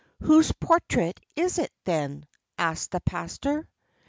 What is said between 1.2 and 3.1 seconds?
is it, then?" asked the